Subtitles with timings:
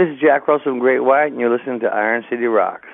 [0.00, 2.88] this is Jack Russell from Great White, and you're listening to Iron City Rocks.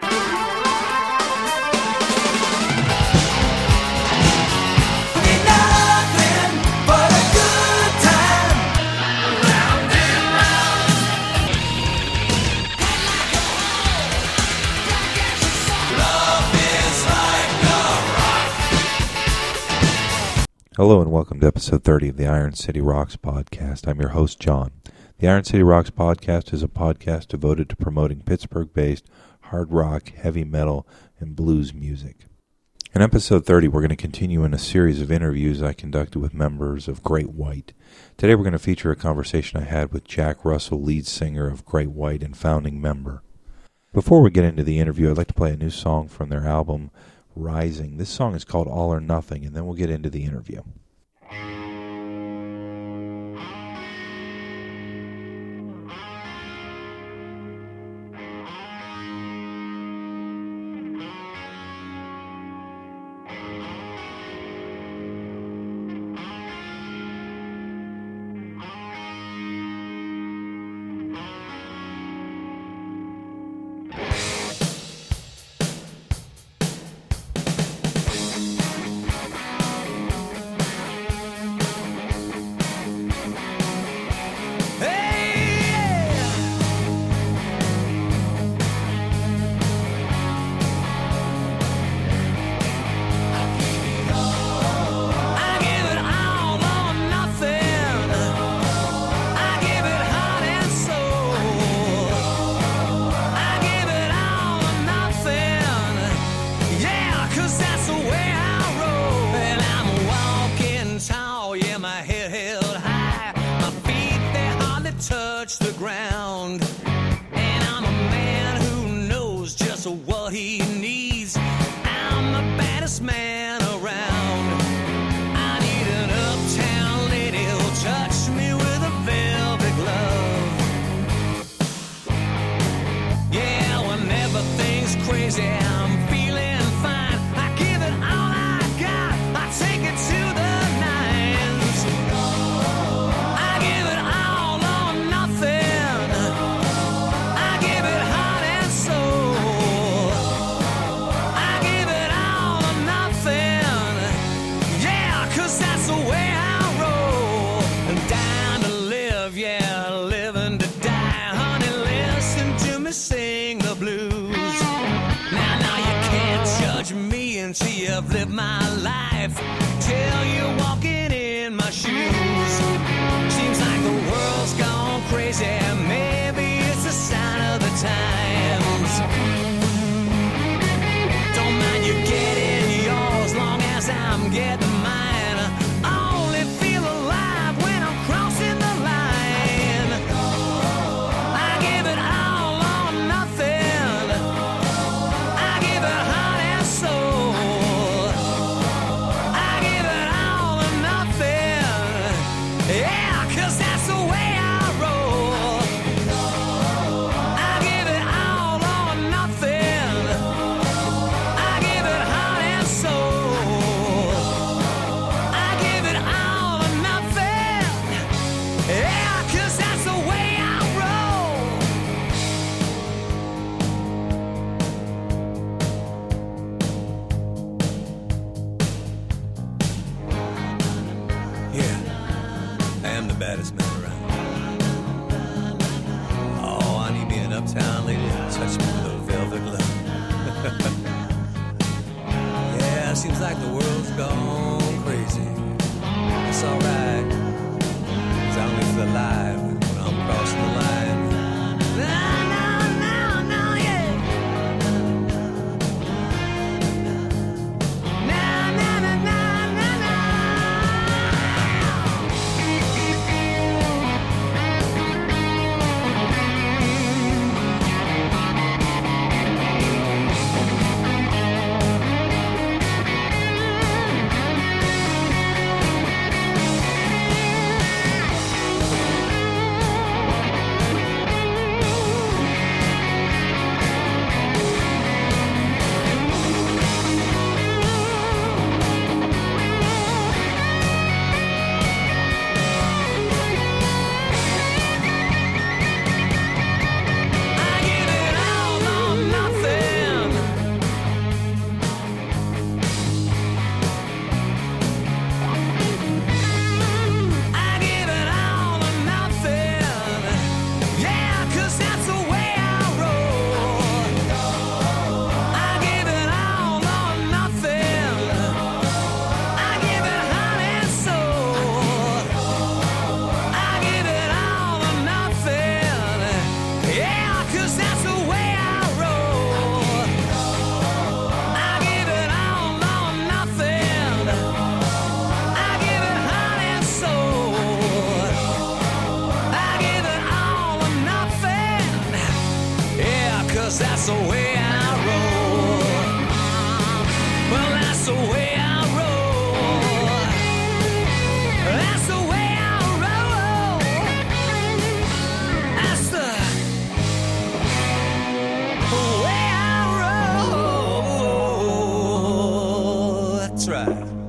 [20.77, 23.86] Hello and welcome to episode 30 of the Iron City Rocks podcast.
[23.86, 24.73] I'm your host, John.
[25.19, 29.09] The Iron City Rocks podcast is a podcast devoted to promoting Pittsburgh based
[29.45, 30.86] hard rock, heavy metal,
[31.18, 32.27] and blues music.
[32.95, 36.34] In episode 30, we're going to continue in a series of interviews I conducted with
[36.34, 37.73] members of Great White.
[38.18, 41.64] Today, we're going to feature a conversation I had with Jack Russell, lead singer of
[41.64, 43.23] Great White and founding member.
[43.95, 46.46] Before we get into the interview, I'd like to play a new song from their
[46.46, 46.90] album,
[47.34, 47.96] Rising.
[47.96, 50.60] This song is called All or Nothing, and then we'll get into the interview.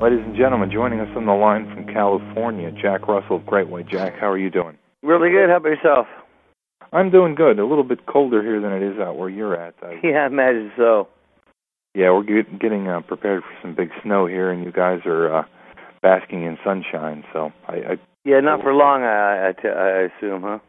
[0.09, 3.89] Ladies and gentlemen, joining us on the line from California, Jack Russell of Great White.
[3.89, 4.77] Jack, how are you doing?
[5.03, 5.49] Really good.
[5.49, 6.07] How about yourself?
[6.93, 7.59] I'm doing good.
[7.59, 9.75] A little bit colder here than it is out where you're at.
[9.83, 11.09] I, Yeah, I imagine so.
[11.93, 15.39] yeah, we're get, getting uh, prepared for some big snow here, and you guys are
[15.39, 15.43] uh,
[16.01, 17.25] basking in sunshine.
[17.33, 20.59] So I, I Yeah, not for long, I, I, t- I assume, huh?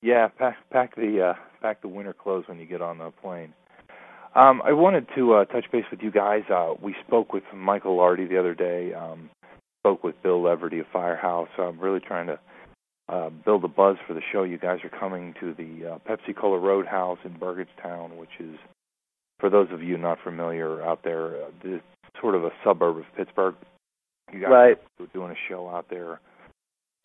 [0.00, 3.52] yeah, pack pack the uh, pack the winter clothes when you get on the plane.
[4.36, 6.42] Um, I wanted to uh, touch base with you guys.
[6.52, 8.92] Uh, we spoke with Michael Lardie the other day.
[8.92, 9.30] Um,
[9.80, 11.48] spoke with Bill Leverty of Firehouse.
[11.56, 12.38] So I'm really trying to
[13.08, 14.42] uh, build a buzz for the show.
[14.42, 18.56] You guys are coming to the uh, Pepsi Cola Roadhouse in Burgettstown, which is,
[19.40, 21.80] for those of you not familiar out there, uh, the,
[22.20, 23.54] sort of a suburb of Pittsburgh.
[24.32, 24.76] You guys Right.
[25.00, 26.20] are doing a show out there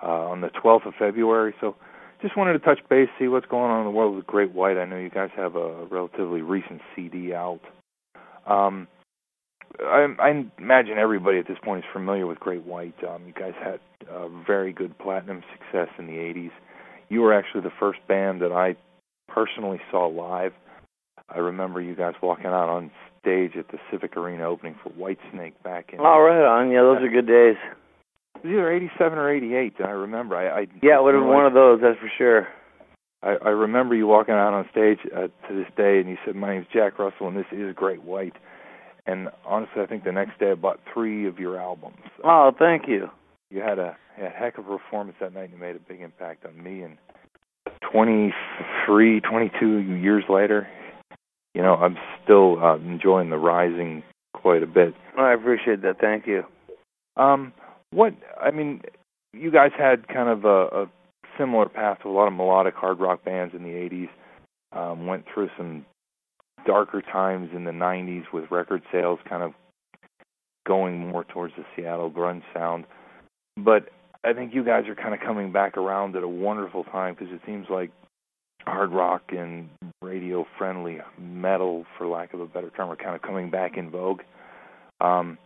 [0.04, 1.54] uh, on the 12th of February.
[1.62, 1.76] So
[2.22, 4.78] just wanted to touch base, see what's going on in the world with Great White.
[4.78, 7.62] I know you guys have a relatively recent CD out.
[8.46, 8.88] Um,
[9.80, 12.96] I, I imagine everybody at this point is familiar with Great White.
[13.08, 13.80] Um, you guys had
[14.10, 16.52] uh, very good platinum success in the 80s.
[17.10, 18.76] You were actually the first band that I
[19.28, 20.54] personally saw live.
[21.30, 22.92] I remember you guys walking out on
[23.22, 26.72] stage at the Civic Arena opening for Whitesnake back in All right, on.
[26.72, 27.56] Yeah, those are good days.
[28.44, 29.74] It was either 87 or 88.
[29.80, 30.36] I remember.
[30.36, 32.48] I, I Yeah, it would have been one of those, that's for sure.
[33.24, 36.36] I, I remember you walking out on stage uh, to this day, and you said,
[36.36, 38.34] "My name's Jack Russell, and this is Great White."
[39.06, 41.98] And honestly, I think the next day I bought three of your albums.
[42.24, 43.10] Oh, thank you.
[43.50, 46.02] You had a, a heck of a performance that night, and you made a big
[46.02, 46.82] impact on me.
[46.82, 46.98] And
[47.92, 50.68] 23, 22 years later,
[51.54, 54.04] you know, I'm still uh, enjoying the rising
[54.34, 54.94] quite a bit.
[55.18, 56.00] I appreciate that.
[56.00, 56.44] Thank you.
[57.18, 57.54] Um,
[57.92, 58.82] what I mean,
[59.34, 60.86] you guys had kind of a, a
[61.38, 64.10] similar path to a lot of melodic hard rock bands in the '80s.
[64.74, 65.86] Um, went through some
[66.66, 69.54] darker times in the '90s with record sales kind of
[70.66, 72.86] going more towards the Seattle grunge sound.
[73.58, 73.90] But
[74.24, 77.34] I think you guys are kind of coming back around at a wonderful time because
[77.34, 77.92] it seems like
[78.66, 79.70] hard rock and
[80.02, 83.90] radio friendly metal, for lack of a better term, are kind of coming back in
[83.90, 84.22] vogue.
[85.00, 85.38] Um,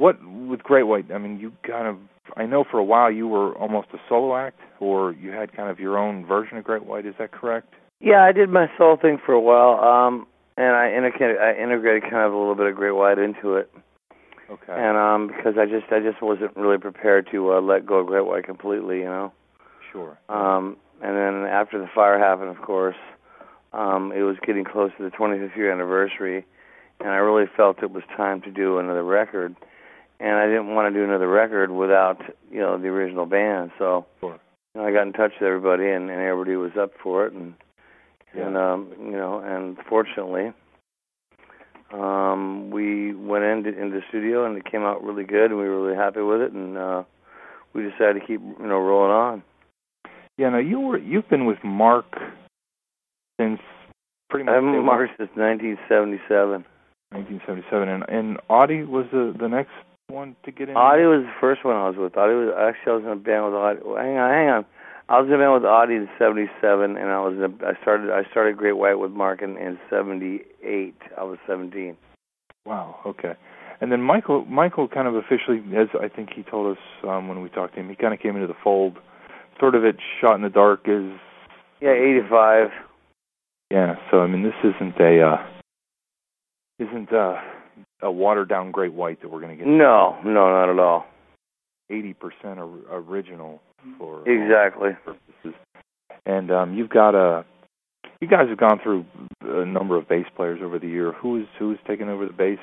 [0.00, 1.12] what with Great White?
[1.12, 1.96] I mean, you kind of
[2.36, 5.68] I know for a while you were almost a solo act, or you had kind
[5.70, 7.04] of your own version of Great White.
[7.06, 7.74] Is that correct?
[8.00, 10.26] Yeah, I did my solo thing for a while, um,
[10.56, 13.70] and I, integrated, I integrated kind of a little bit of Great White into it,
[14.50, 14.72] Okay.
[14.72, 18.06] and um, because I just I just wasn't really prepared to uh, let go of
[18.06, 19.32] Great White completely, you know.
[19.92, 20.18] sure.
[20.30, 22.96] Um, and then after the fire happened, of course,
[23.74, 26.46] um, it was getting close to the 25th year anniversary,
[27.00, 29.54] and I really felt it was time to do another record.
[30.20, 33.70] And I didn't want to do another record without, you know, the original band.
[33.78, 34.38] So Sure.
[34.74, 37.32] you know, I got in touch with everybody, and, and everybody was up for it.
[37.32, 37.54] And
[38.34, 38.46] Yeah.
[38.46, 40.52] and um, you know, and fortunately,
[41.92, 45.68] um, we went into into the studio, and it came out really good, and we
[45.68, 46.52] were really happy with it.
[46.52, 47.02] And uh,
[47.72, 49.42] we decided to keep, you know, rolling on.
[50.36, 50.50] Yeah.
[50.50, 52.06] Now you were you've been with Mark
[53.40, 53.60] since
[54.28, 56.64] pretty much I've been one, March since 1977.
[57.12, 59.72] 1977, and and Audie was the the next
[60.10, 60.76] one to get in.
[60.76, 62.16] Audie was the first one I was with.
[62.16, 63.80] Audie was actually I was in a band with Audie.
[63.98, 64.64] Hang on, hang on.
[65.08, 67.80] I was in a band with Audie in '77, and I was in a, I
[67.82, 70.94] started I started Great White with Mark in, in '78.
[71.18, 71.96] I was 17.
[72.66, 72.96] Wow.
[73.06, 73.34] Okay.
[73.80, 77.40] And then Michael, Michael, kind of officially, as I think he told us um, when
[77.40, 78.98] we talked to him, he kind of came into the fold,
[79.58, 80.80] sort of at Shot in the Dark.
[80.86, 81.10] Is
[81.80, 82.68] Yeah, '85.
[83.70, 83.94] yeah.
[84.10, 85.36] So I mean, this isn't a uh,
[86.78, 87.36] isn't uh,
[88.02, 89.66] a watered down Great White that we're going to get.
[89.66, 91.06] No, no, not at all.
[91.90, 92.58] Eighty percent
[92.90, 93.60] original
[93.98, 94.90] for Exactly.
[95.04, 95.60] purposes.
[96.26, 97.44] And um, you've got a.
[98.20, 99.04] You guys have gone through
[99.42, 101.12] a number of bass players over the year.
[101.12, 102.58] Who's who's taken over the bass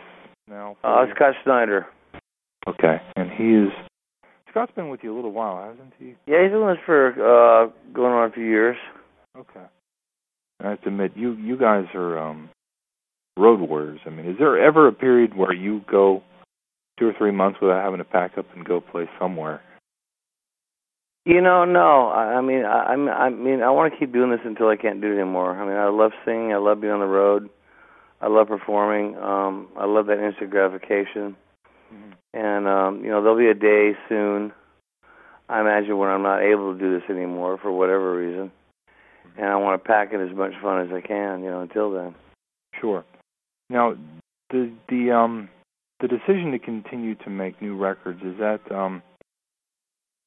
[0.48, 0.78] now?
[0.84, 1.14] Uh, you?
[1.16, 1.88] Scott Snyder.
[2.68, 3.70] Okay, and he is.
[4.50, 6.16] Scott's been with you a little while, hasn't he?
[6.26, 8.78] Yeah, he's doing this for uh going on a few years.
[9.38, 9.66] Okay.
[10.64, 12.50] I have to admit, you you guys are um,
[13.38, 14.00] road warriors.
[14.06, 16.24] I mean, is there ever a period where you go
[17.00, 19.62] two or three months without having to pack up and go play somewhere?
[21.26, 22.08] You know, no.
[22.08, 24.78] I, I mean, I, I'm- I mean, I want to keep doing this until I
[24.78, 25.52] can't do it anymore.
[25.56, 26.54] I mean, I love singing.
[26.54, 27.50] I love being on the road.
[28.22, 29.16] I love performing.
[29.18, 31.36] Um, I love that instant gratification.
[32.34, 34.52] And um, you know, there'll be a day soon.
[35.50, 38.52] I imagine when I'm not able to do this anymore for whatever reason,
[39.38, 41.42] and I want to pack in as much fun as I can.
[41.44, 42.16] You know, until then.
[42.82, 43.06] Sure.
[43.70, 43.96] Now,
[44.50, 45.50] the the um
[46.00, 49.02] the decision to continue to make new records is that um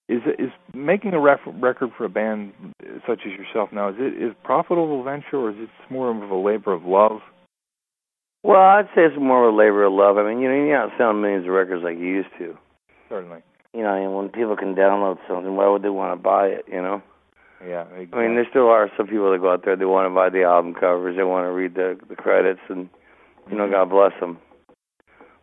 [0.08, 2.52] is is making a ref- record for a band
[3.06, 6.36] such as yourself now is it is profitable venture or is it more of a
[6.36, 7.20] labor of love?
[8.42, 10.16] Well, I'd say it's more of a labor of love.
[10.16, 12.56] I mean, you know, you're not selling millions of records like you used to.
[13.10, 13.42] Certainly.
[13.74, 16.64] You know, and when people can download something, why would they want to buy it?
[16.66, 17.02] You know.
[17.64, 17.84] Yeah.
[17.92, 19.76] I mean, there still are some people that go out there.
[19.76, 21.16] They want to buy the album covers.
[21.16, 22.88] They want to read the the credits, and
[23.50, 24.38] you know, God bless them.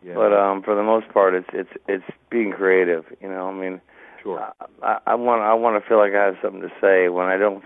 [0.02, 0.14] yeah.
[0.14, 3.04] But um, for the most part, it's it's it's being creative.
[3.20, 3.80] You know, I mean,
[4.22, 4.52] sure.
[4.82, 7.08] I, I want I want to feel like I have something to say.
[7.08, 7.62] When I don't,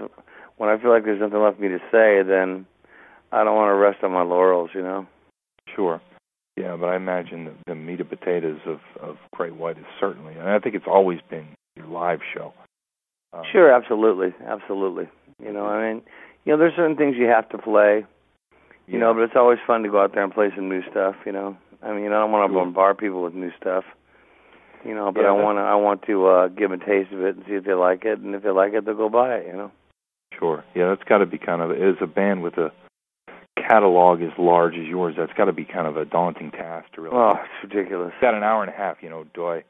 [0.56, 2.66] when I feel like there's nothing left for me to say, then
[3.32, 4.70] I don't want to rest on my laurels.
[4.74, 5.06] You know.
[5.74, 6.00] Sure.
[6.56, 10.34] Yeah, but I imagine the, the meat and potatoes of of Great White is certainly,
[10.34, 11.46] and I think it's always been
[11.76, 12.52] your live show.
[13.32, 15.08] Um, Sure, absolutely, absolutely.
[15.42, 16.02] You know, I mean,
[16.44, 18.04] you know, there's certain things you have to play.
[18.86, 21.14] You know, but it's always fun to go out there and play some new stuff.
[21.24, 22.64] You know, I mean, I don't want to Sure.
[22.64, 23.84] bombard people with new stuff.
[24.84, 27.12] You know, but Yeah, I want to I want to uh give them a taste
[27.12, 29.08] of it and see if they like it, and if they like it, they'll go
[29.08, 29.46] buy it.
[29.46, 29.70] You know.
[30.38, 30.64] Sure.
[30.74, 32.72] Yeah, that's got to be kind of as a band with a
[33.56, 35.14] catalog as large as yours.
[35.16, 37.16] That's got to be kind of a daunting task to really.
[37.16, 38.12] Oh, it's ridiculous.
[38.20, 38.96] got an hour and a half.
[39.02, 39.62] You know, do I?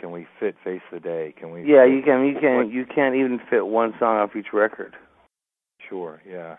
[0.00, 1.34] Can we fit Face the Day?
[1.38, 1.62] Can we?
[1.64, 2.24] Yeah, you can.
[2.26, 2.56] You can.
[2.56, 4.96] What- You can't even fit one song off each record.
[5.88, 6.20] Sure.
[6.28, 6.56] Yeah.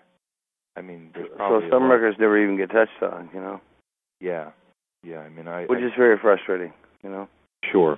[0.79, 3.29] I mean, there's So some records never even get touched on.
[3.33, 3.61] You know,
[4.21, 4.51] Yeah.
[5.03, 5.19] Yeah.
[5.19, 5.65] I mean, I.
[5.65, 6.73] which I, is very frustrating.
[7.03, 7.27] You know.
[7.69, 7.97] Sure.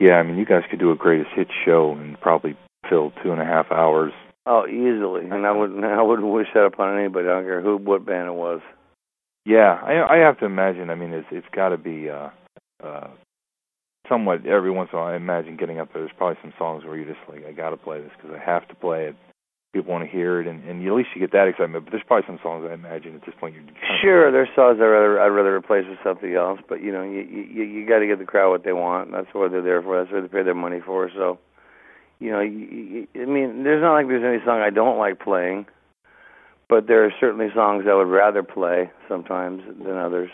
[0.00, 2.56] Yeah, I mean, you guys could do a greatest hits show and probably
[2.88, 4.12] fill two and a half hours.
[4.46, 5.24] Oh, easily.
[5.24, 5.84] And I wouldn't.
[5.84, 7.26] I wouldn't wish that upon anybody.
[7.26, 8.60] I don't care who, what band it was.
[9.44, 10.90] Yeah, I I have to imagine.
[10.90, 12.30] I mean, it's it's got to be uh
[12.82, 13.08] uh
[14.08, 15.12] somewhat every once in a while.
[15.12, 16.02] I imagine getting up there.
[16.02, 18.44] There's probably some songs where you're just like, I got to play this because I
[18.44, 19.16] have to play it.
[19.74, 21.84] People want to hear it, and and at least you get that excitement.
[21.84, 24.48] But there's probably some songs I imagine at this point you're kind of Sure, there's
[24.54, 27.86] songs I'd rather I'd rather replace with something else, but you know, you you you
[27.86, 29.10] got to give the crowd what they want.
[29.10, 29.98] That's what they're there for.
[29.98, 31.10] That's what they pay their money for.
[31.10, 31.38] So,
[32.20, 35.18] you know, you, you, I mean, there's not like there's any song I don't like
[35.18, 35.66] playing,
[36.68, 40.30] but there are certainly songs I would rather play sometimes than others.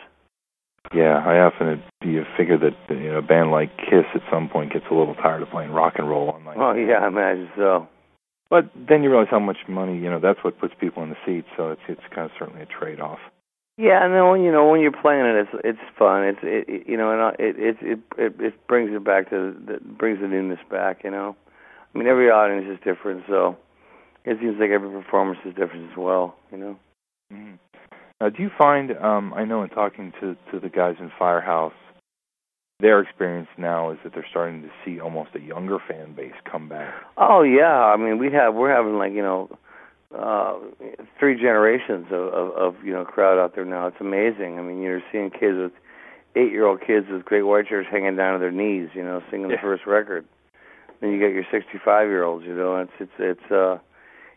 [0.94, 4.48] Yeah, I often do you figure that you know a band like Kiss at some
[4.48, 6.56] point gets a little tired of playing Rock and Roll All Nite.
[6.58, 7.86] Oh yeah, I imagine so.
[8.50, 11.16] But then you realize how much money you know that's what puts people in the
[11.24, 11.48] seats.
[11.56, 13.20] So it's it's kind of certainly a trade off.
[13.78, 16.24] Yeah, and then when you know when you're playing it, it's it's fun.
[16.24, 19.78] It's it, you know, and it it it it, it brings it back to the
[19.80, 21.02] brings the newness back.
[21.04, 21.34] You know,
[21.94, 23.56] I mean every audience is different, so
[24.26, 26.36] it seems like every performance is different as well.
[26.52, 26.78] You know.
[27.32, 27.58] Mm.
[28.20, 28.92] Now, do you find?
[28.98, 31.72] Um, I know in talking to to the guys in Firehouse,
[32.80, 36.68] their experience now is that they're starting to see almost a younger fan base come
[36.68, 36.92] back.
[37.16, 39.48] Oh yeah, I mean we have we're having like you know
[40.16, 40.54] uh
[41.18, 43.86] three generations of, of of you know crowd out there now.
[43.86, 44.58] It's amazing.
[44.58, 45.72] I mean you're seeing kids with
[46.36, 49.20] eight year old kids with great white shirts hanging down to their knees, you know,
[49.30, 49.56] singing Yeah.
[49.56, 50.24] the first record.
[51.00, 53.78] Then you get your sixty five year olds, you know, it's it's it's uh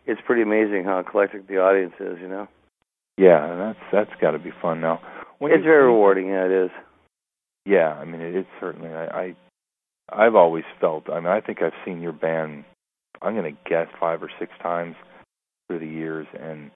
[0.06, 2.48] it's pretty amazing how eclectic the audience is, you know.
[3.18, 4.82] Yeah, and that's that's got to be fun.
[4.82, 5.00] Now,
[5.40, 6.72] when it's you- very rewarding, yeah it is.
[7.66, 8.90] Yeah, I mean it's certainly.
[8.90, 9.36] I, I
[10.10, 11.10] I've always felt.
[11.10, 12.66] I mean, I think I've seen your band.
[13.22, 14.96] I'm going to guess five or six times
[15.68, 16.72] through the years, and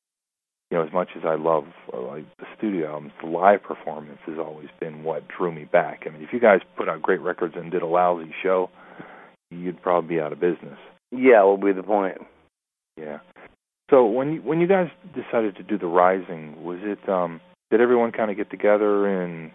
[0.71, 4.19] you know, as much as I love uh, like the studio albums, the live performance
[4.25, 6.03] has always been what drew me back.
[6.05, 8.69] I mean, if you guys put out great records and did a lousy show,
[9.51, 10.77] you'd probably be out of business.
[11.11, 12.17] Yeah, will be the point.
[12.97, 13.19] Yeah.
[13.89, 17.39] So when you when you guys decided to do the Rising, was it um
[17.71, 19.51] did everyone kind of get together in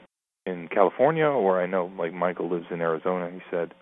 [0.47, 3.75] in California or I know like Michael lives in Arizona, he said.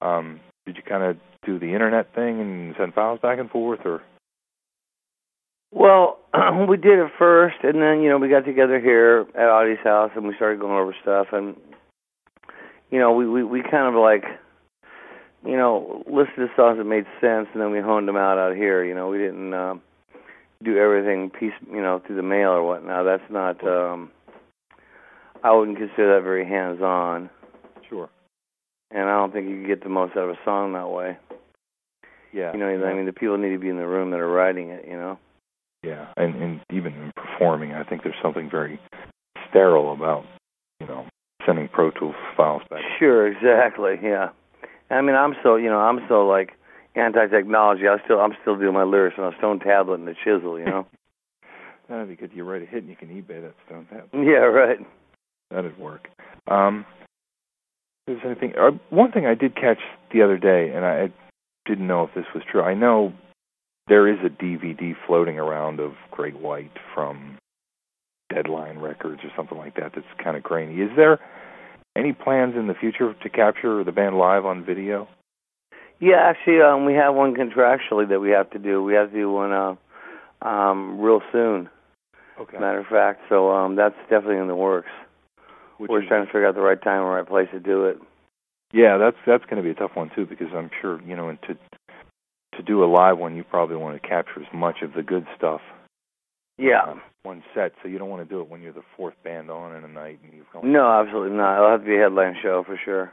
[0.00, 3.80] Um did you kind of do the internet thing and send files back and forth
[3.84, 4.02] or
[5.72, 6.18] Well,
[6.68, 10.10] we did it first, and then you know we got together here at Audie's house,
[10.16, 11.56] and we started going over stuff, and
[12.90, 14.24] you know we we we kind of like
[15.44, 18.54] you know listed the songs that made sense, and then we honed them out out
[18.56, 18.84] here.
[18.84, 19.74] You know we didn't uh,
[20.62, 23.04] do everything piece you know through the mail or whatnot.
[23.04, 23.66] That's not.
[23.66, 24.10] um
[25.42, 27.30] I wouldn't consider that very hands on,
[27.88, 28.08] Sure.
[28.90, 31.16] and I don't think you can get the most out of a song that way.
[32.32, 32.52] Yeah.
[32.52, 34.70] You know, I mean the people need to be in the room that are writing
[34.70, 34.84] it.
[34.86, 35.18] You know.
[35.82, 36.06] Yeah.
[36.16, 38.78] And and even in performing, I think there's something very
[39.48, 40.24] sterile about,
[40.78, 41.06] you know,
[41.44, 42.82] sending Pro Tools files back.
[42.98, 43.96] Sure, exactly.
[44.02, 44.28] Yeah.
[44.90, 46.52] I mean, I'm so you know, I'm so like
[46.94, 47.88] anti-technology.
[47.88, 50.58] I still, I'm still doing my lyrics on a stone tablet and a chisel.
[50.58, 50.86] You know.
[51.88, 52.30] That'd be good.
[52.32, 54.08] You write a hit and you can eBay that stone tab.
[54.14, 54.46] yeah.
[54.46, 54.78] Right.
[55.50, 56.08] That'd work.
[56.48, 56.86] Um,
[58.06, 58.58] if there's anything.
[58.58, 59.78] Uh, one thing I did catch
[60.12, 61.12] the other day, and I,
[61.66, 62.62] didn't know if this was true.
[62.62, 63.12] I know
[63.86, 67.38] there is a DVD floating around of Great White from
[68.32, 69.92] Deadline Records or something like that.
[69.94, 70.80] That's kind of grainy.
[70.80, 71.18] Is there
[71.96, 75.08] any plans in the future to capture the band live on video?
[76.00, 78.82] Yeah, actually, um, we have one contractually that we have to do.
[78.82, 79.74] We have to do one uh,
[80.42, 81.68] um, real soon.
[82.40, 82.58] Okay.
[82.58, 84.88] Matter of fact, so um, that's definitely in the works.
[85.88, 87.98] We're trying to figure out the right time and right place to do it.
[88.72, 91.28] Yeah, that's that's going to be a tough one too because I'm sure you know,
[91.28, 91.54] and to
[92.56, 95.26] to do a live one, you probably want to capture as much of the good
[95.36, 95.60] stuff.
[96.58, 96.82] Yeah.
[96.86, 99.50] on one set, so you don't want to do it when you're the fourth band
[99.50, 100.70] on in a night and you've gone.
[100.70, 101.56] No, absolutely not.
[101.56, 103.12] It'll have to be a headline show for sure.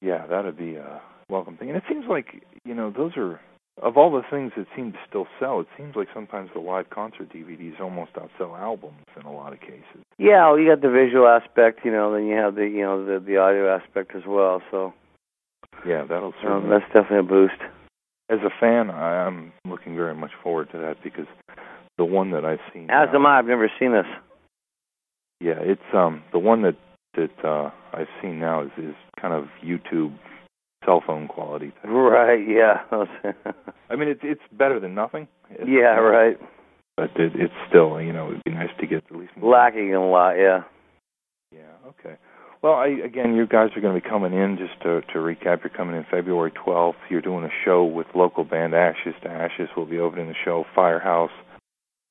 [0.00, 1.68] Yeah, that'd be a welcome thing.
[1.68, 3.40] And it seems like you know those are
[3.82, 5.60] of all the things that seem to still sell.
[5.60, 9.60] It seems like sometimes the live concert DVDs almost outsell albums in a lot of
[9.60, 10.02] cases.
[10.18, 13.04] Yeah, well, you got the visual aspect, you know, then you have the you know
[13.04, 14.62] the the audio aspect as well.
[14.70, 14.94] So
[15.86, 16.70] Yeah, that'll um, certainly.
[16.70, 17.60] that's definitely a boost.
[18.30, 21.26] As a fan, I, I'm looking very much forward to that because
[21.98, 22.84] the one that I've seen.
[22.90, 23.38] As now- am I.
[23.38, 24.06] I've never seen this.
[25.40, 26.76] Yeah, it's um the one that
[27.16, 30.14] that uh I've seen now is is kind of YouTube
[30.84, 31.72] cell phone quality.
[31.82, 31.90] Thing.
[31.90, 32.46] Right.
[32.46, 32.82] Yeah.
[33.90, 35.28] I mean, it's it's better than nothing.
[35.50, 35.96] It's- yeah.
[35.98, 36.38] Right.
[36.96, 39.50] But it, it's still, you know, it'd be nice to get at least more.
[39.52, 40.34] Lacking in a lot.
[40.34, 40.62] Yeah.
[41.50, 41.72] Yeah.
[41.88, 42.16] Okay.
[42.62, 45.62] Well, I again, you guys are going to be coming in just to to recap.
[45.64, 46.94] You're coming in February 12th.
[47.10, 49.68] You're doing a show with local band Ashes to Ashes.
[49.76, 50.64] We'll be opening the show.
[50.74, 51.32] Firehouse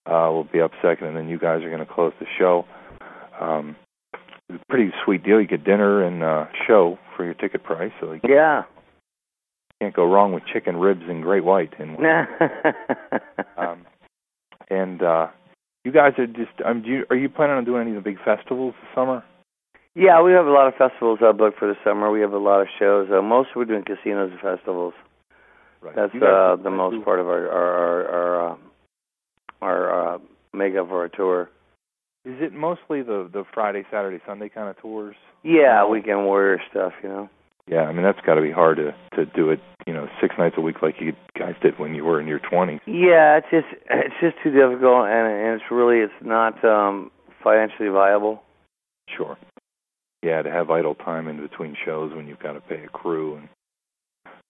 [0.06, 2.66] uh, will be up second, and then you guys are going to close the show.
[3.40, 3.76] Um,
[4.70, 5.40] pretty sweet deal.
[5.42, 8.64] You get dinner and uh, show for your ticket price, so you Yeah.
[9.80, 11.74] can't go wrong with chicken ribs and great white.
[11.80, 11.98] And
[13.58, 13.86] um,
[14.70, 15.28] and uh,
[15.84, 16.52] you guys are just.
[16.66, 19.24] Um, do you, are you planning on doing any of the big festivals this summer?
[19.96, 22.10] yeah, we have a lot of festivals uh, booked for the summer.
[22.12, 23.10] We have a lot of shows.
[23.12, 24.94] Uh, most we're doing casinos and festivals.
[25.82, 25.96] Right.
[25.96, 28.56] That's uh, the most part of our our our our, uh,
[29.62, 30.20] our uh,
[30.54, 31.50] makeup for our tour.
[32.26, 35.16] Is it mostly the the Friday, Saturday, Sunday kind of tours?
[35.44, 36.94] Yeah, weekend warrior stuff.
[37.04, 37.30] You know.
[37.68, 40.36] Yeah, I mean that's got to be hard to to do it, you know, six
[40.38, 42.80] nights a week like you guys did when you were in your twenties.
[42.86, 47.12] Yeah, it's just it's just too difficult, and and it's really it's not um
[47.44, 48.42] financially viable.
[49.18, 49.38] Sure.
[50.22, 53.36] Yeah, to have idle time in between shows when you've got to pay a crew
[53.36, 53.50] and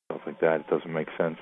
[0.06, 1.38] stuff like that, it doesn't make sense.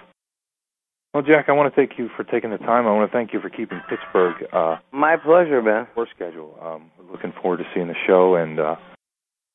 [1.14, 2.88] Well, Jack, I want to thank you for taking the time.
[2.88, 5.88] I want to thank you for keeping Pittsburgh uh My pleasure, man.
[5.94, 6.58] tour schedule.
[6.62, 8.76] Um, we're looking forward to seeing the show, and uh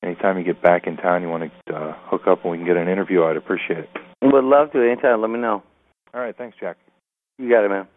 [0.03, 2.67] anytime you get back in town, you want to uh, hook up and we can
[2.67, 3.25] get an interview.
[3.25, 3.91] I'd appreciate it.
[4.23, 5.21] Would love to anytime.
[5.23, 5.63] Let me know.
[6.15, 6.77] All right, thanks, Jack.
[7.39, 7.89] You got it, man.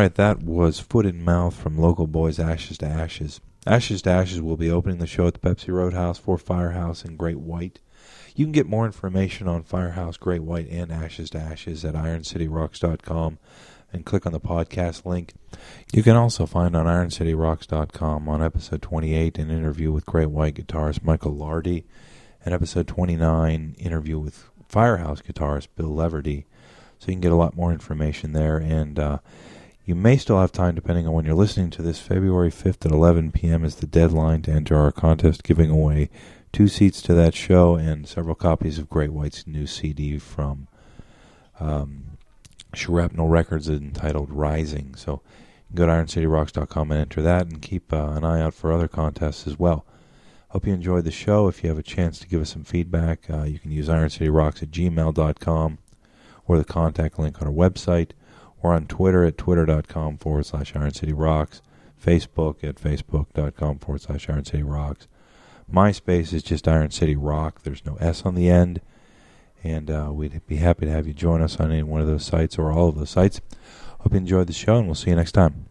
[0.00, 3.42] Right, that was Foot in Mouth from local boys Ashes to Ashes.
[3.66, 7.18] Ashes to Ashes will be opening the show at the Pepsi Roadhouse for Firehouse and
[7.18, 7.80] Great White.
[8.34, 13.38] You can get more information on Firehouse, Great White, and Ashes to Ashes at IronCityRocks.com
[13.92, 15.34] and click on the podcast link.
[15.92, 21.04] You can also find on IronCityRocks.com on episode 28 an interview with Great White guitarist
[21.04, 21.84] Michael Lardie
[22.42, 26.46] and episode 29 interview with Firehouse guitarist Bill Leverty.
[26.98, 29.18] So you can get a lot more information there and uh,
[29.90, 31.98] you may still have time, depending on when you're listening to this.
[31.98, 33.64] February 5th at 11 p.m.
[33.64, 36.08] is the deadline to enter our contest, giving away
[36.52, 40.68] two seats to that show and several copies of Great White's new CD from
[41.58, 42.16] um,
[42.72, 44.94] Shrapnel Records entitled Rising.
[44.94, 45.22] So
[45.74, 49.44] go to IronCityRocks.com and enter that and keep uh, an eye out for other contests
[49.48, 49.84] as well.
[50.50, 51.48] Hope you enjoyed the show.
[51.48, 54.62] If you have a chance to give us some feedback, uh, you can use IronCityRocks
[54.62, 55.78] at gmail.com
[56.46, 58.10] or the contact link on our website
[58.62, 61.62] or on Twitter at twitter.com forward slash Iron City Rocks,
[62.02, 65.06] Facebook at facebook.com forward slash Iron City Rocks.
[65.72, 67.62] MySpace is just Iron City Rock.
[67.62, 68.80] There's no S on the end.
[69.62, 72.24] And uh, we'd be happy to have you join us on any one of those
[72.24, 73.40] sites or all of those sites.
[74.00, 75.69] Hope you enjoyed the show, and we'll see you next time.